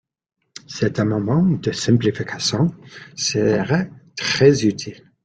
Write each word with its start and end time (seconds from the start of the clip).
Cet 0.65 0.99
amendement 0.99 1.43
de 1.43 1.71
simplification 1.71 2.73
serait 3.15 3.91
très 4.17 4.63
utile. 4.65 5.11